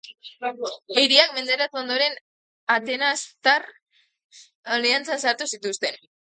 Hiriak 1.01 1.35
menderatu 1.35 1.79
ondoren 1.81 2.15
atenastar 2.77 3.69
aliantzan 4.79 5.23
sartu 5.27 5.51
zituen. 5.53 6.03